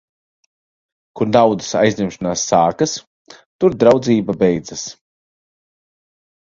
Kur 1.19 1.29
naudas 1.33 1.69
aizņemšanās 1.81 2.47
sākas, 2.53 2.97
tur 3.37 3.79
draudzība 3.85 4.41
beidzas. 4.47 4.89